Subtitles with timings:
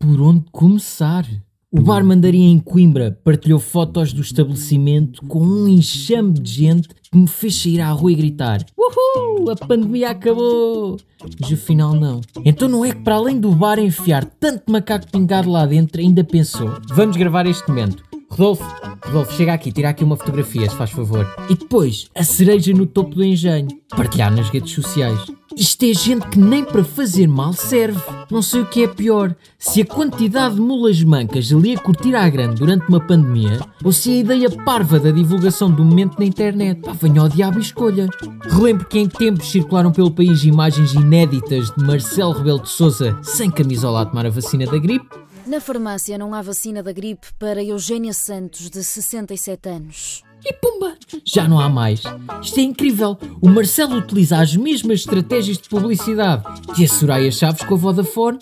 [0.00, 1.26] por onde começar?
[1.70, 7.16] O bar Mandarim em Coimbra partilhou fotos do estabelecimento com um enxame de gente que
[7.16, 10.96] me fez sair à rua e gritar Uhul, a pandemia acabou!
[11.38, 12.22] Mas afinal não.
[12.44, 16.24] Então não é que para além do bar enfiar tanto macaco pingado lá dentro ainda
[16.24, 18.02] pensou Vamos gravar este momento.
[18.30, 18.64] Rodolfo,
[19.04, 21.26] Rodolfo, chega aqui, tira aqui uma fotografia, se faz favor.
[21.48, 23.68] E depois, a cereja no topo do engenho.
[23.90, 25.18] Partilhar nas redes sociais.
[25.56, 28.00] Isto é gente que nem para fazer mal serve.
[28.30, 29.34] Não sei o que é pior.
[29.58, 33.90] Se a quantidade de mulas mancas ali a curtir à grande durante uma pandemia, ou
[33.90, 36.80] se a ideia parva da divulgação do momento na internet.
[36.80, 38.08] Pá, venha ao diabo e escolha.
[38.48, 43.50] Relembro que em tempos circularam pelo país imagens inéditas de Marcelo Rebelo de Sousa sem
[43.50, 45.19] camisola a tomar a vacina da gripe.
[45.50, 50.22] Na farmácia não há vacina da gripe para Eugénia Santos, de 67 anos.
[50.44, 50.94] E pumba!
[51.24, 52.02] Já não há mais.
[52.40, 53.18] Isto é incrível.
[53.42, 58.38] O Marcelo utiliza as mesmas estratégias de publicidade que a Soraya Chaves com a Vodafone,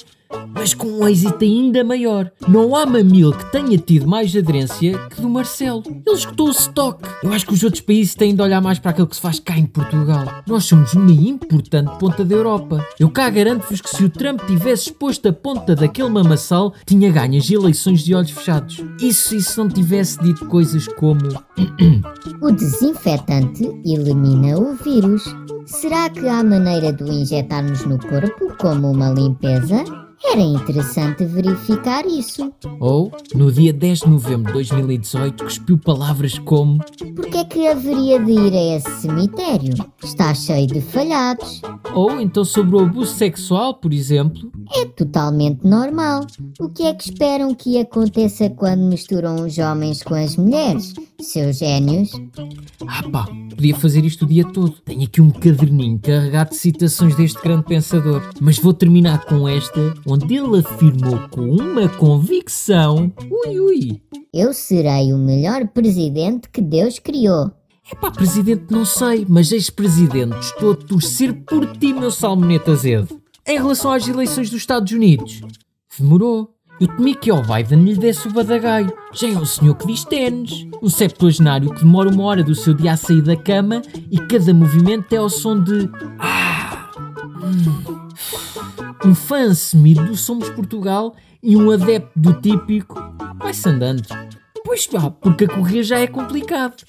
[0.55, 2.30] mas com um êxito ainda maior.
[2.47, 5.82] Não há mamil que tenha tido mais aderência que do Marcelo.
[5.87, 7.02] Ele escutou o stock.
[7.23, 9.38] Eu acho que os outros países têm de olhar mais para aquilo que se faz
[9.38, 10.27] cá em Portugal.
[10.46, 12.85] Nós somos uma importante ponta da Europa.
[12.99, 17.38] Eu cá garanto-vos que se o Trump tivesse exposto a ponta daquele mamassal, tinha ganho
[17.38, 18.83] as eleições de olhos fechados.
[19.01, 21.21] Isso e se não tivesse dito coisas como...
[22.40, 25.23] O desinfetante elimina o vírus.
[25.66, 30.07] Será que há maneira de o injetarmos no corpo como uma limpeza?
[30.24, 32.52] Era interessante verificar isso.
[32.80, 36.79] Ou, no dia 10 de novembro de 2018, cuspiu palavras como
[37.15, 39.74] Por que é que haveria de ir a esse cemitério?
[40.02, 41.63] Está cheio de falhados.
[41.95, 44.51] Ou então sobre o abuso sexual, por exemplo.
[44.74, 46.27] É totalmente normal.
[46.61, 50.93] O que é que esperam que aconteça quando misturam os homens com as mulheres?
[51.21, 52.11] Seus génios?
[52.87, 54.73] Ah pá, podia fazer isto o dia todo.
[54.85, 58.23] Tenho aqui um caderninho carregado de citações deste grande pensador.
[58.41, 63.13] Mas vou terminar com esta, onde ele afirmou com uma convicção.
[63.30, 64.03] Ui ui!
[64.33, 67.50] Eu serei o melhor presidente que Deus criou.
[67.91, 73.19] Epá, presidente não sei, mas ex-presidente, estou a torcer por ti, meu salmonete azedo.
[73.48, 75.41] Em relação às eleições dos Estados Unidos,
[75.98, 76.54] demorou.
[76.78, 78.92] Eu temi que ao Biden lhe desse o badagaio.
[79.12, 80.66] Já é um senhor que diz ténis.
[80.82, 84.53] Um septuagenário que demora uma hora do seu dia a sair da cama e cada
[84.53, 85.91] movimento é ao som de...
[86.19, 86.91] Ah,
[87.42, 87.98] hum.
[89.04, 92.97] Um fã assumido do Somos Portugal e um adepto do típico
[93.38, 94.28] vai-se andando.
[94.65, 96.85] Pois pá, porque a correr já é complicado.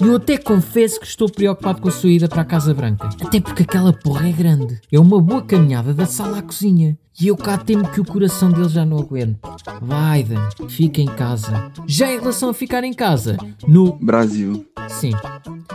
[0.00, 3.08] Eu até confesso que estou preocupado com a sua ida para a Casa Branca.
[3.20, 4.80] Até porque aquela porra é grande.
[4.92, 6.96] É uma boa caminhada da sala à cozinha.
[7.20, 9.38] E eu cá temo que o coração dele já não aguente.
[9.80, 11.70] Biden, fica em casa.
[11.86, 13.36] Já em relação a ficar em casa,
[13.68, 13.92] no.
[14.00, 15.12] Brasil, Sim.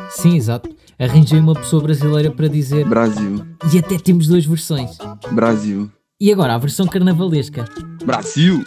[0.10, 0.70] Sim, exato.
[1.00, 2.86] Arranjei uma pessoa brasileira para dizer.
[2.88, 4.98] Brasil, E até temos duas versões.
[5.32, 5.90] Brasil,
[6.20, 7.66] E agora a versão carnavalesca.
[8.06, 8.64] Brasil,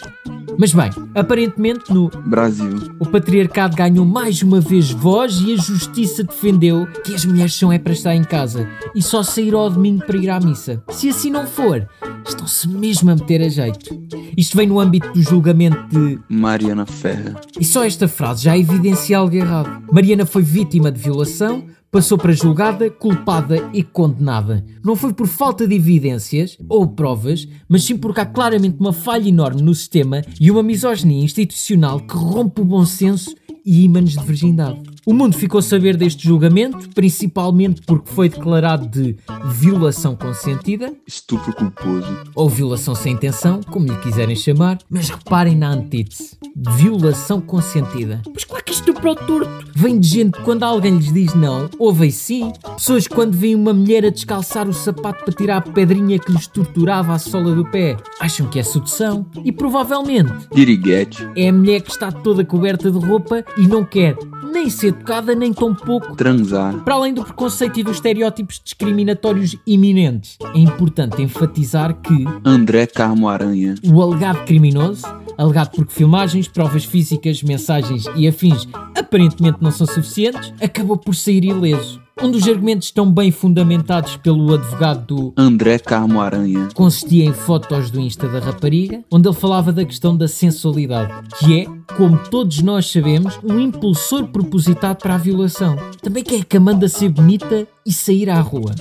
[0.58, 6.22] Mas bem, aparentemente no Brasil, O patriarcado ganhou mais uma vez voz e a justiça
[6.22, 10.04] defendeu que as mulheres são é para estar em casa e só sair ao domingo
[10.06, 10.82] para ir à missa.
[10.90, 11.86] Se assim não for,
[12.26, 14.00] estão-se mesmo a meter a jeito.
[14.36, 16.18] Isto vem no âmbito do julgamento de.
[16.28, 19.82] Mariana Ferra, E só esta frase já evidencia algo errado.
[19.92, 24.64] Mariana foi vítima de violação, passou para julgada, culpada e condenada.
[24.82, 29.28] Não foi por falta de evidências ou provas, mas sim porque há claramente uma falha
[29.28, 34.24] enorme no sistema e uma misoginia institucional que rompe o bom senso e ímãs de
[34.24, 34.80] virgindade.
[35.04, 41.52] O mundo ficou a saber deste julgamento, principalmente porque foi declarado de violação consentida, estupro
[41.52, 46.36] culposo, ou violação sem intenção, como lhe quiserem chamar, mas reparem na antítese.
[46.76, 48.22] Violação consentida.
[48.24, 49.50] Pois claro que isto para o torto.
[49.74, 52.52] Vem de gente que quando alguém lhes diz não, ouvem sim.
[52.76, 56.30] Pessoas que quando veem uma mulher a descalçar o sapato para tirar a pedrinha que
[56.30, 59.26] lhes torturava a sola do pé, acham que é sedução.
[59.44, 64.16] E provavelmente piriguete, é a mulher que está toda coberta de roupa e não quer
[64.62, 66.14] nem ser tocada nem tão pouco.
[66.14, 72.86] Transar, para além do preconceito e dos estereótipos discriminatórios iminentes, é importante enfatizar que André
[72.86, 75.04] Carmo Aranha, o alegado criminoso,
[75.36, 78.68] alegado porque filmagens, provas físicas, mensagens e afins
[79.02, 82.00] aparentemente não são suficientes, acabou por sair ileso.
[82.22, 87.90] Um dos argumentos tão bem fundamentados pelo advogado do André Carmo Aranha, consistia em fotos
[87.90, 91.66] do Insta da rapariga, onde ele falava da questão da sensualidade, que é,
[91.96, 95.76] como todos nós sabemos, um impulsor propositado para a violação.
[96.02, 98.74] Também quer que a manda ser bonita e sair à rua.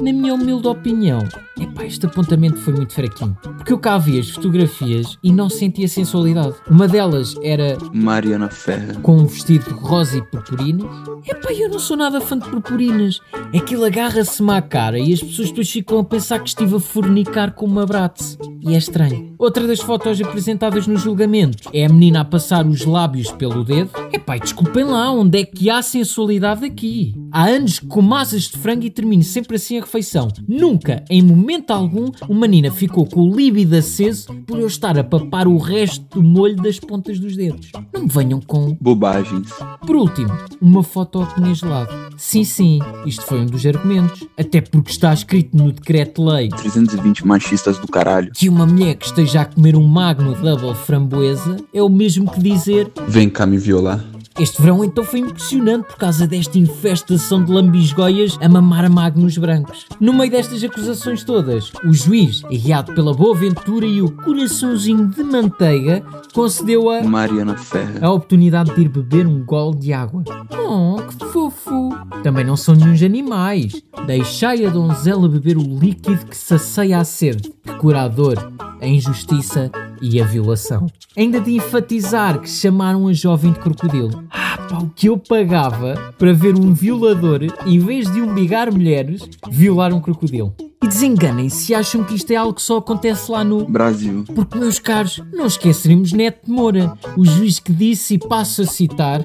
[0.00, 1.20] Na minha humilde opinião,
[1.60, 3.36] epá, este apontamento foi muito fraquinho.
[3.42, 6.54] Porque eu cá vi as fotografias e não sentia sensualidade.
[6.68, 8.94] Uma delas era Mariana Ferra.
[9.02, 10.90] com um vestido rosa e purpurinas.
[11.26, 13.20] Epá, eu não sou nada fã de purpurinas.
[13.54, 17.52] Aquilo agarra-se-me à cara e as pessoas depois ficam a pensar que estive a fornicar
[17.52, 18.38] com uma Bratz.
[18.60, 19.34] E é estranho.
[19.38, 23.90] Outra das fotos apresentadas no julgamento é a menina a passar os lábios pelo dedo.
[24.12, 27.14] Epá, desculpem lá, onde é que há sensualidade aqui?
[27.30, 30.28] Há anos que como asas de frango e termino sempre assim a refeição.
[30.48, 35.04] Nunca, em momento algum, uma menina ficou com o líbido aceso por eu estar a
[35.04, 37.70] papar o resto do molho das pontas dos dedos.
[37.92, 39.48] Não me venham com Bobagens.
[39.86, 41.92] por último, uma foto ao pneu gelado.
[42.16, 44.26] Sim, sim, isto foi um dos argumentos.
[44.38, 48.32] Até porque está escrito no decreto-lei 320 machistas do caralho.
[48.32, 52.40] que uma mulher que esteja a comer um magno double framboesa é o mesmo que
[52.40, 54.02] dizer Vem cá me violar.
[54.38, 59.36] Este verão então foi impressionante por causa desta infestação de lambisgoias a mamar a magnos
[59.36, 59.86] brancos.
[60.00, 65.22] No meio destas acusações todas, o juiz, guiado pela boa ventura e o coraçãozinho de
[65.22, 66.02] manteiga,
[66.32, 67.98] concedeu a Mariana Ferra.
[68.00, 70.24] a oportunidade de ir beber um gole de água.
[70.52, 71.90] Oh, que fofo!
[72.22, 73.82] Também não são nenhuns animais.
[74.06, 78.86] Deixai a donzela beber o líquido que sacia a sede, que cura a dor, a
[78.86, 79.70] injustiça
[80.02, 80.86] e a violação.
[81.16, 84.24] Ainda de enfatizar que chamaram a jovem de crocodilo.
[84.30, 89.22] Ah, pá, o que eu pagava para ver um violador, em vez de umbigar mulheres,
[89.48, 90.54] violar um crocodilo.
[90.82, 94.24] E desenganem-se se acham que isto é algo que só acontece lá no Brasil.
[94.34, 98.66] porque, meus caros, não esqueceremos Neto de Moura, o juiz que disse, e passo a
[98.66, 99.24] citar,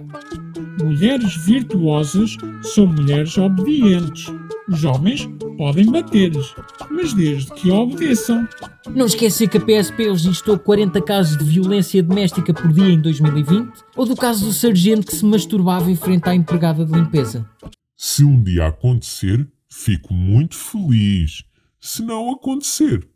[0.80, 4.32] Mulheres virtuosas são mulheres obedientes.
[4.70, 5.26] Os homens
[5.58, 6.54] podem bater-lhes,
[6.92, 8.48] mas desde que obedeçam.
[8.94, 13.72] não esquecer que a PSP registrou 40 casos de violência doméstica por dia em 2020,
[13.96, 17.50] ou do caso do sargento que se masturbava em frente à empregada de limpeza.
[17.96, 21.44] Se um dia acontecer, fico muito feliz.
[21.80, 23.08] Se não acontecer,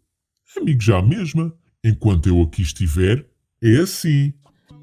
[0.58, 1.54] amigo já mesma.
[1.84, 3.26] Enquanto eu aqui estiver,
[3.62, 4.34] é assim.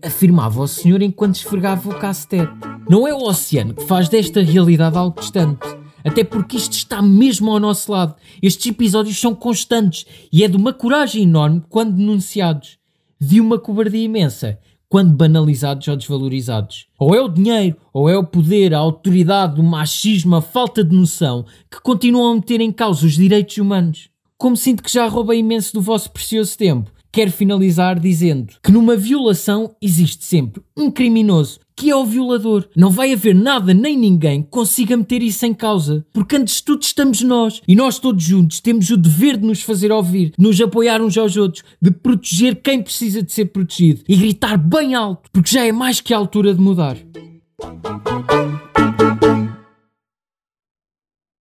[0.04, 2.52] Afirmava o senhor enquanto esfregava o cacetete.
[2.90, 5.77] Não é o oceano que faz desta realidade algo distante.
[6.08, 8.14] Até porque isto está mesmo ao nosso lado.
[8.42, 12.78] Estes episódios são constantes e é de uma coragem enorme quando denunciados,
[13.20, 14.58] de uma cobardia imensa
[14.88, 16.86] quando banalizados ou desvalorizados.
[16.98, 20.96] Ou é o dinheiro, ou é o poder, a autoridade, o machismo, a falta de
[20.96, 24.08] noção que continuam a meter em causa os direitos humanos.
[24.38, 28.96] Como sinto que já roubei imenso do vosso precioso tempo, quero finalizar dizendo que numa
[28.96, 32.68] violação existe sempre um criminoso, que é o violador.
[32.74, 36.64] Não vai haver nada nem ninguém que consiga meter isso em causa, porque antes de
[36.64, 37.62] tudo estamos nós.
[37.68, 41.16] E nós todos juntos temos o dever de nos fazer ouvir, de nos apoiar uns
[41.16, 45.64] aos outros, de proteger quem precisa de ser protegido e gritar bem alto, porque já
[45.64, 46.96] é mais que a altura de mudar.